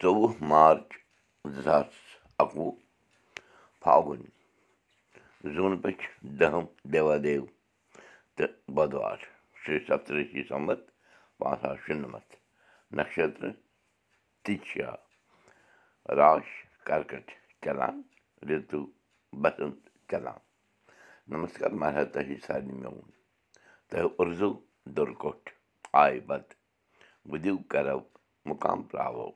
ژۄوُہ 0.00 0.28
مارٕچ 0.50 0.90
زٕ 1.54 1.62
ساس 1.64 1.92
اَکوُہ 2.42 2.70
فاگُن 3.82 4.22
زوٗنہٕ 5.54 5.80
پٔچھ 5.82 6.04
دٔہِم 6.38 6.66
دیوادیو 6.92 7.44
تہٕ 8.36 8.52
بۄدوار 8.74 9.20
شےٚ 9.60 9.84
سَتتٕرٛشی 9.86 10.42
سَمت 10.50 10.80
پانٛژھ 11.38 11.60
ساس 11.62 11.78
شُنَمَتھ 11.84 12.32
نَشترٕ 12.96 13.52
تِچھا 14.44 14.90
راش 16.18 16.46
کَرکَٹ 16.86 17.26
چلان 17.62 17.96
رِتوٗ 18.48 18.86
بسنٛت 19.42 19.80
چلان۔ 20.10 20.40
نمسکار 21.32 21.72
مہراج 21.80 22.08
تۄہہِ 22.14 22.36
سارنٕے 22.46 22.74
میون۔ 22.80 23.08
تۄہہِ 23.88 24.06
اُرزوٗ 24.18 24.54
دوٚر 24.94 25.10
کوٚٹھ 25.22 25.46
آیہِ 26.02 26.20
بتہٕ 26.28 26.56
بہٕ 27.28 27.40
دِیِو 27.42 27.56
کَرو 27.72 28.00
مُقام 28.48 28.78
پراوو 28.90 29.28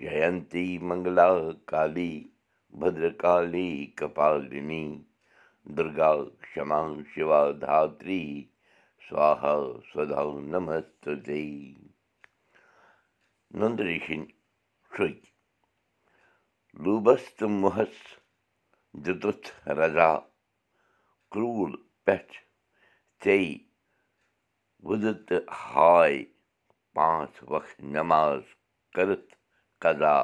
جینتی 0.00 0.78
منگلا 0.88 1.30
کالی 1.70 2.12
بدرکالی 2.80 3.70
کپالنی 3.98 4.84
دُرگا 5.76 6.12
کما 6.52 6.80
شِوا 7.12 7.40
دھتری 7.62 8.24
سوہا 9.08 9.54
سدا 9.90 10.22
نمستے 10.52 11.42
نُندٕ 13.58 13.80
ریٖشِنۍ 13.86 14.28
شرٛکۍ 14.92 15.26
لوٗبس 16.82 17.22
تہٕ 17.36 17.50
موہس 17.60 17.94
دِتُتھ 19.04 19.46
رضا 19.78 20.10
کرٛوٗل 21.32 21.72
پٮ۪ٹھ 22.04 22.34
ژیٚے 23.22 23.52
وُدٕ 24.86 25.14
تہٕ 25.26 25.44
ہاے 25.60 26.16
پانٛژھ 26.96 27.38
وق 27.50 27.66
نٮ۪ماز 27.92 28.42
کٔرٕتھ 28.94 29.32
قزا 29.82 30.16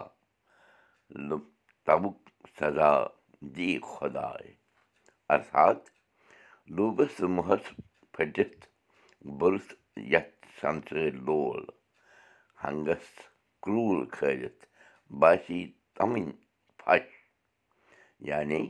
تبُک 1.86 2.18
سزا 2.58 2.92
دی 3.54 3.70
خۄداے 3.90 4.50
ارتھات 5.34 5.80
لوٗبس 6.74 7.14
موہس 7.34 7.64
پھٔٹِتھ 8.12 8.62
بوٚرُتھ 9.38 9.72
یتھ 10.12 10.38
سنسٲرۍ 10.60 11.10
لول 11.26 11.62
ہنٛگس 12.62 13.06
کرٛوٗل 13.62 14.00
کھٲلِتھ 14.14 14.62
باسی 15.20 15.60
تمٕنۍ 15.96 16.32
پھش 16.80 17.06
یعنی 18.28 18.62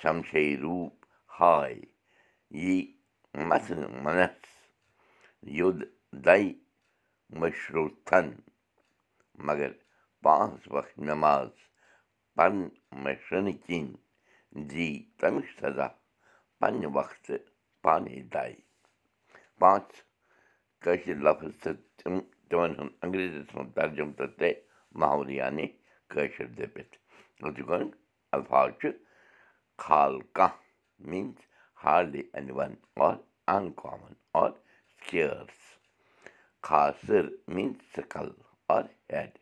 شمشے 0.00 0.44
روٗپ 0.62 0.94
ہاے 1.40 1.74
یی 2.62 2.76
متھنہٕ 3.48 3.92
منس 4.04 4.38
یوٚد 5.58 5.80
دَے 6.24 6.42
مشروٗتھن 7.38 8.26
مگر 9.46 9.70
پانٛژھ 10.22 10.68
وق 10.74 10.88
نٮ۪ماز 11.06 11.50
پن 12.36 12.54
مشرنہٕ 13.04 13.58
کِنۍ 13.64 13.94
دی 14.70 14.88
تمیُک 15.18 15.48
سزا 15.58 15.88
پننہِ 16.60 16.86
وقتہٕ 16.96 17.46
پانے 17.82 18.16
دے 18.34 18.52
پانٛژھ 19.60 19.96
کٲشِر 20.82 21.16
لفظ 21.26 21.52
تہٕ 21.62 21.78
تِم 21.98 22.14
تِمن 22.48 22.72
ہُنٛد 22.78 22.94
انگریٖزیس 23.02 23.48
منٛز 23.54 23.74
ترجُمہٕ 23.74 24.16
تہٕ 24.18 24.32
ترٛےٚ 24.38 24.60
محور 25.00 25.26
یعنی 25.40 25.66
کٲشِر 26.12 26.46
دٔپِتھ 26.58 26.94
الفاظ 28.36 28.68
چھُ 28.80 28.88
کھال 29.82 30.20
کانٛہہ 30.36 30.58
means 31.08 31.38
ہارلی 31.84 32.22
and 32.34 32.50
one 32.56 32.74
or 33.06 33.14
in 33.54 33.70
common 33.82 34.14
or 34.42 34.50
carers 35.04 35.69
خاصر 36.68 37.24
میٖنٕز 37.54 37.80
سِکل 37.94 38.28
آر 38.74 38.84
ہیڈ 39.12 39.38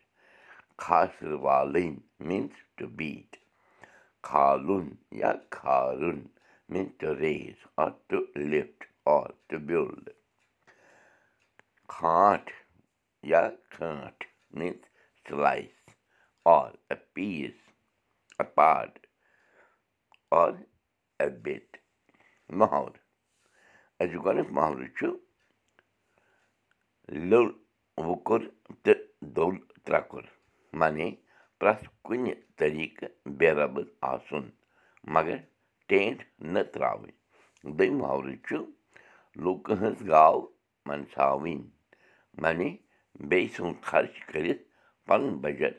خاصر 0.84 1.33
والٕنۍ 1.47 1.91
میٖنٕز 2.28 2.56
ٹُو 2.77 2.86
بیٖٹ 2.98 3.36
کھالُن 4.27 4.86
یا 5.20 5.33
کھارُن 5.56 6.20
means 6.72 6.93
to 6.98 7.15
raise 7.20 7.56
or 7.82 7.91
to 8.09 8.19
lift 8.50 8.84
or 9.16 9.28
to 9.48 9.59
build 9.69 10.06
کھانٛٹھ 11.94 12.50
یا 13.32 13.43
کھٲنٛٹھ 13.70 14.25
means 14.59 14.84
slice 15.26 15.76
or 16.56 16.70
a 16.91 17.03
piece 17.14 17.59
or 20.41 20.53
a 21.20 21.37
bit 21.43 21.76
محور 22.59 22.91
أزیُک 24.00 24.26
گۄڈنیُک 27.10 27.16
محورٕ 27.16 27.16
چھُ 27.16 27.28
لیوٚر 27.30 27.50
وُکُر 28.06 28.41
تہٕ 28.84 29.00
دوٚل 29.34 29.56
ترٛکُر 29.84 30.24
معنی 30.78 31.08
پرٛٮ۪تھ 31.58 31.88
کُنہِ 32.04 32.32
طٔریٖقہٕ 32.56 33.12
بے 33.38 33.50
ربٕر 33.58 33.84
آسُن 34.12 34.44
مگر 35.14 35.36
ٹینٛٹھ 35.88 36.22
نہٕ 36.52 36.70
ترٛاوٕنۍ 36.72 37.14
دوٚیِم 37.76 37.96
محورٕ 38.02 38.36
چھُ 38.46 38.56
لوٗکہٕ 39.42 39.76
ہٕنٛز 39.80 40.00
گاو 40.10 40.36
منساوٕنۍ 40.86 41.58
معنی 42.42 42.70
بیٚیہِ 43.28 43.54
سُنٛد 43.56 43.78
خرچ 43.88 44.14
کٔرِتھ 44.30 44.62
پَنُن 45.06 45.34
بجٹ 45.42 45.76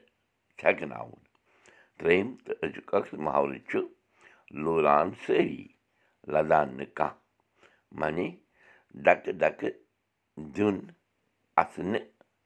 چھکناوُن 0.59 1.21
ترٛیٚیِم 1.97 2.29
تہٕ 2.45 2.57
أزیُک 2.63 2.87
ٲخٕر 2.93 3.17
محورٕ 3.25 3.59
چھُ 3.69 3.79
لوٗران 4.63 5.07
سٲری 5.23 5.63
لدان 6.33 6.67
نہٕ 6.77 6.93
کانٛہہ 6.97 7.17
معنی 7.99 8.27
ڈکہٕ 9.05 9.33
ڈکہٕ 9.41 9.75
دیُن 10.55 10.77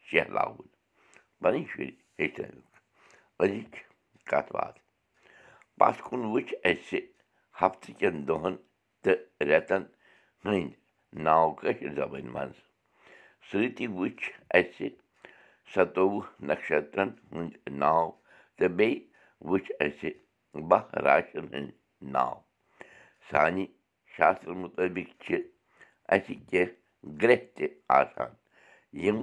شہلاوُن 0.09 0.67
پَنٕنۍ 1.41 1.63
شُرۍ 1.71 1.89
ہیٚچھنٲوِکھ 2.19 2.71
أزِچ 3.41 3.73
کَتھ 4.29 4.51
باتھ 4.55 4.79
پَتھ 5.79 6.01
کُن 6.05 6.21
وٕچھ 6.33 6.53
اَسہِ 6.69 6.99
ہفتہٕ 7.59 7.95
کٮ۪ن 7.99 8.15
دۄہَن 8.27 8.55
تہٕ 9.03 9.19
رٮ۪تن 9.47 9.83
ہٕنٛدۍ 10.45 10.75
ناو 11.25 11.47
کٲشِر 11.59 11.91
زبٲنۍ 11.99 12.31
منٛز 12.35 12.57
سۭتی 13.49 13.85
وٕچھ 13.97 14.25
اَسہِ 14.57 14.87
سَتووُہ 15.73 16.23
نَشترن 16.47 17.09
ہٕنٛدۍ 17.31 17.71
ناو 17.81 18.05
تہٕ 18.57 18.75
بیٚیہِ 18.77 18.99
وٕچھ 19.49 19.71
اَسہِ 19.85 20.09
باہ 20.69 20.85
راشن 21.05 21.45
ہٕنٛدۍ 21.53 21.75
ناو 22.13 22.35
سانہِ 23.29 23.65
شاسترٕ 24.13 24.57
مُطٲبِق 24.63 25.09
چھِ 25.23 25.35
اَسہِ 26.13 26.33
کینٛہہ 26.49 26.75
گرٛٮ۪کھ 27.21 27.47
تہِ 27.55 27.65
آسان 27.99 28.31
یِم 29.01 29.19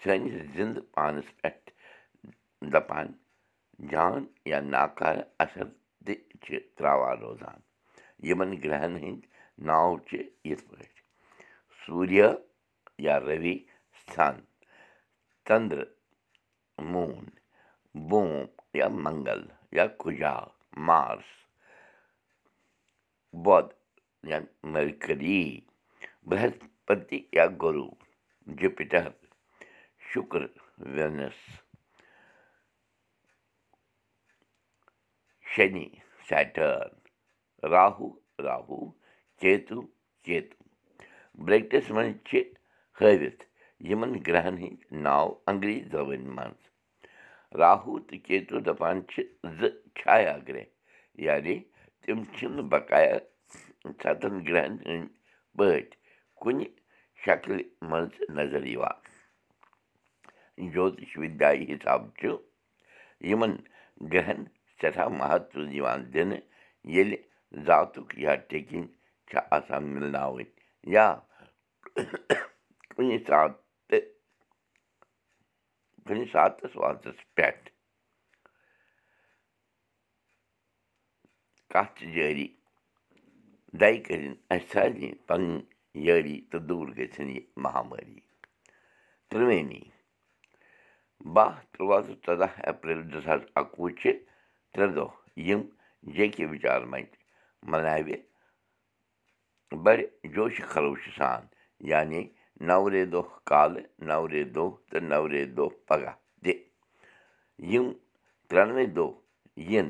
سٲنِس 0.00 0.34
زِنٛدٕ 0.54 0.84
پانَس 0.94 1.28
پٮ۪ٹھ 1.40 1.66
دَپان 2.72 3.06
جان 3.90 4.20
یا 4.50 4.58
ناکارٕ 4.72 5.22
اَثر 5.44 5.66
تہِ 6.04 6.14
چھِ 6.42 6.48
ترٛاوان 6.76 7.16
روزان 7.22 7.58
یِمن 8.26 8.50
گرٛہن 8.62 8.94
ہٕنٛدۍ 9.02 9.28
ناو 9.68 9.90
چھِ 10.06 10.12
یِتھ 10.48 10.64
پٲٹھۍ 10.68 11.00
سوٗریا 11.80 12.28
یا 13.06 13.14
رٔوی 13.26 13.56
سَن 14.12 14.36
ژندرٕ 15.46 15.88
موٗن 16.92 17.24
بوم 18.08 18.30
یا 18.78 18.88
منگل 19.04 19.42
یا 19.76 19.86
کُجا 20.00 20.36
مارس 20.86 21.30
بۄد 23.44 23.66
یا 24.30 24.38
مرکٔری 24.72 25.44
برٛہسپتی 26.28 27.18
یا 27.36 27.46
گروٗ 27.62 27.92
جُپِٹر 28.46 29.08
شُکر 30.10 30.42
وینس 30.94 31.38
شنی 35.52 35.88
سیٹٲرن 36.28 36.94
راہوٗ 37.72 38.12
راہوٗ 38.46 38.84
چیتوٗ 39.40 39.82
چیتوٗ 40.24 40.62
برٛیکٹِس 41.44 41.90
منٛز 41.94 42.16
چھِ 42.28 42.38
ہٲوِتھ 43.00 43.42
یِمن 43.88 44.12
گرٛہن 44.26 44.56
ہٕنٛدۍ 44.62 45.02
ناو 45.04 45.26
انگریٖز 45.50 45.86
زبٲنۍ 45.92 46.30
منٛز 46.36 46.60
راہوٗ 47.60 47.98
تہٕ 48.08 48.22
کیتوٗ 48.26 48.60
دَپان 48.66 48.96
چھِ 49.10 49.22
زٕ 49.58 49.72
چھایا 49.98 50.34
گرٛہ 50.46 50.66
یعنی 51.26 51.56
تِم 52.02 52.18
چھِنہٕ 52.34 52.68
بقایا 52.70 53.16
سَتن 54.02 54.34
گرٛہن 54.46 54.74
ہٕنٛدۍ 54.86 55.12
پٲٹھۍ 55.56 55.96
کُنہِ 56.40 56.66
شکلہِ 57.24 57.62
منٛز 57.90 58.14
نظر 58.38 58.62
یِوان 58.74 58.98
جوتِش 60.72 61.10
وِداے 61.20 61.58
حِساب 61.70 62.02
چھُ 62.18 62.30
یِمن 63.28 63.52
گرٛہن 64.12 64.40
سٮ۪ٹھاہ 64.78 65.08
مہتو 65.18 65.60
یِوان 65.76 66.00
دِنہٕ 66.12 66.40
ییٚلہِ 66.94 67.18
ذاتُک 67.66 68.08
یا 68.24 68.32
ٹیٚکِنۍ 68.48 68.92
چھِ 69.28 69.34
آسان 69.56 69.82
مِلناوٕنۍ 69.94 70.48
یا 70.94 71.06
کُنہِ 72.94 73.16
ساتہٕ 73.26 74.04
کُنہِ 76.06 76.24
ساتَس 76.32 76.72
واتَس 76.80 77.18
پٮ۪ٹھ 77.34 77.66
کَتھ 81.72 81.98
جٲری 82.14 82.46
دَے 83.80 83.90
کٔرِنۍ 84.04 84.38
اَسہِ 84.52 84.66
سارنٕے 84.72 85.10
پَنٕنۍ 85.26 85.62
یٲری 86.04 86.36
تہٕ 86.50 86.62
دوٗر 86.68 86.88
گٔژھِنۍ 86.96 87.32
یہِ 87.34 87.42
مہامٲری 87.62 88.20
ترٛوٲنی 89.28 89.82
باہ 91.34 91.52
تُرٛواہ 91.72 92.00
تہٕ 92.06 92.16
ژۄداہ 92.24 92.52
اپریل 92.70 93.00
زٕ 93.10 93.20
ساس 93.26 93.42
اَکوُہ 93.60 93.88
چھِ 94.00 94.04
ترٛےٚ 94.72 94.94
دۄہ 94.96 95.10
یِم 95.46 95.62
جے 96.14 96.26
کے 96.34 96.44
وِچار 96.52 96.80
منٛچ 96.90 97.12
مَناوِ 97.70 98.08
بَڑِ 99.84 99.98
جوشہٕ 100.34 100.68
خروشہٕ 100.72 101.14
سان 101.18 101.42
یعنی 101.90 102.20
نَورے 102.68 103.04
دۄہ 103.12 103.28
کالہٕ 103.48 103.86
نَورے 104.08 104.42
دۄہ 104.54 104.70
تہٕ 104.90 105.02
نَورے 105.10 105.42
دۄہ 105.56 105.68
پَگاہ 105.88 106.16
تہِ 106.42 106.52
یِم 107.70 107.86
ترٛٮ۪نوَے 108.48 108.86
دۄہ 108.96 109.10
یِن 109.70 109.88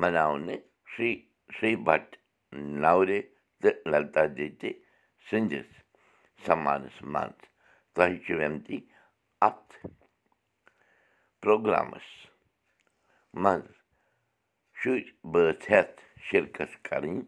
مَناونہٕ 0.00 0.62
شِرٛی 0.90 1.12
شِرٛی 1.54 1.76
بَٹ 1.86 2.06
نَورے 2.82 3.20
تہٕ 3.60 3.76
للتا 3.90 4.22
دیتی 4.36 4.70
سٕنٛدِس 5.28 5.70
سَمانَس 6.46 6.96
منٛز 7.12 7.40
تۄہہِ 7.94 8.16
چھِ 8.24 8.30
وٮ۪نتی 8.38 8.78
اَتھ 9.48 9.72
پرٛوگرامَس 11.40 12.08
منٛز 13.42 13.72
شُرۍ 14.78 15.04
بٲژ 15.32 15.60
ہٮ۪تھ 15.70 16.00
شِرکَت 16.26 16.72
کَرٕنۍ 16.86 17.22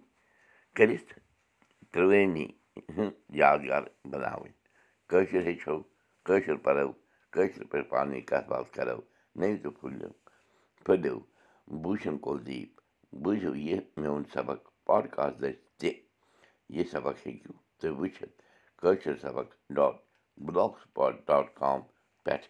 کٔرِتھ 0.76 1.12
ترٛوٲنی 1.92 2.46
ہٕنٛز 2.94 3.14
یادگار 3.40 3.82
بَناوٕنۍ 4.10 4.54
کٲشِر 5.10 5.42
ہیٚچھو 5.48 5.76
کٲشُر 6.26 6.56
پَرو 6.64 6.88
کٲشِر 7.34 7.64
پٲٹھۍ 7.70 7.88
پانہٕ 7.90 8.12
ؤنۍ 8.12 8.22
کَتھ 8.30 8.48
باتھ 8.50 8.70
کَرو 8.76 9.00
نٔوۍ 9.38 9.56
تہٕ 9.62 9.74
پھٔلِو 9.80 10.10
پھٔلِو 10.84 11.16
بوٗشَن 11.82 12.16
کُلدیپ 12.24 12.70
بوٗزِو 13.22 13.52
یہِ 13.66 13.78
میون 14.00 14.22
سبق 14.34 14.60
پاڈکاسٹ 14.86 15.36
دٔسۍ 15.42 15.60
تہِ 15.78 15.90
یہِ 16.74 16.84
سبق 16.92 17.16
ہیٚکِو 17.26 17.52
تُہۍ 17.80 17.90
وٕچھِتھ 18.00 18.36
کٲشِر 18.80 19.16
سبق 19.24 19.48
dot 19.76 19.94
block 20.44 20.72
spot 20.82 21.12
dot 21.28 21.46
com 21.60 21.78
پٮ۪ٹھ 22.24 22.46